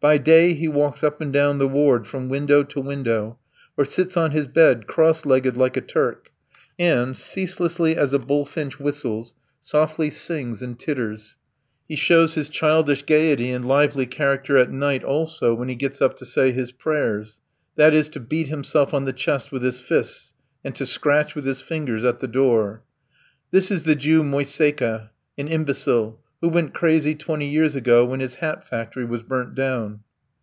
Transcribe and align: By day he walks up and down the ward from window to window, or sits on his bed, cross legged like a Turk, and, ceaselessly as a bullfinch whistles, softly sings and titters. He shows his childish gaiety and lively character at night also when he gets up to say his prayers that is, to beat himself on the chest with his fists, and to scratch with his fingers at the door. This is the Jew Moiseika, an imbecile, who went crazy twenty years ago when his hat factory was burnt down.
By 0.00 0.18
day 0.18 0.52
he 0.54 0.66
walks 0.66 1.04
up 1.04 1.20
and 1.20 1.32
down 1.32 1.58
the 1.58 1.68
ward 1.68 2.08
from 2.08 2.28
window 2.28 2.64
to 2.64 2.80
window, 2.80 3.38
or 3.76 3.84
sits 3.84 4.16
on 4.16 4.32
his 4.32 4.48
bed, 4.48 4.88
cross 4.88 5.24
legged 5.24 5.56
like 5.56 5.76
a 5.76 5.80
Turk, 5.80 6.32
and, 6.76 7.16
ceaselessly 7.16 7.94
as 7.96 8.12
a 8.12 8.18
bullfinch 8.18 8.80
whistles, 8.80 9.36
softly 9.60 10.10
sings 10.10 10.60
and 10.60 10.76
titters. 10.76 11.36
He 11.86 11.94
shows 11.94 12.34
his 12.34 12.48
childish 12.48 13.04
gaiety 13.06 13.52
and 13.52 13.64
lively 13.64 14.04
character 14.06 14.58
at 14.58 14.72
night 14.72 15.04
also 15.04 15.54
when 15.54 15.68
he 15.68 15.76
gets 15.76 16.02
up 16.02 16.16
to 16.16 16.26
say 16.26 16.50
his 16.50 16.72
prayers 16.72 17.38
that 17.76 17.94
is, 17.94 18.08
to 18.08 18.18
beat 18.18 18.48
himself 18.48 18.92
on 18.92 19.04
the 19.04 19.12
chest 19.12 19.52
with 19.52 19.62
his 19.62 19.78
fists, 19.78 20.34
and 20.64 20.74
to 20.74 20.84
scratch 20.84 21.36
with 21.36 21.46
his 21.46 21.60
fingers 21.60 22.02
at 22.04 22.18
the 22.18 22.26
door. 22.26 22.82
This 23.52 23.70
is 23.70 23.84
the 23.84 23.94
Jew 23.94 24.24
Moiseika, 24.24 25.10
an 25.38 25.46
imbecile, 25.46 26.18
who 26.42 26.48
went 26.48 26.74
crazy 26.74 27.14
twenty 27.14 27.44
years 27.46 27.76
ago 27.76 28.04
when 28.04 28.18
his 28.18 28.34
hat 28.34 28.64
factory 28.66 29.04
was 29.04 29.22
burnt 29.22 29.54
down. 29.54 30.00